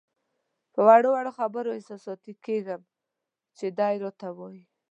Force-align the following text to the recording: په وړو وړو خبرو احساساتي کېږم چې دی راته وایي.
په 0.73 0.79
وړو 0.87 1.09
وړو 1.15 1.31
خبرو 1.39 1.75
احساساتي 1.77 2.33
کېږم 2.45 2.81
چې 3.57 3.65
دی 3.77 3.93
راته 4.03 4.27
وایي. 4.37 4.63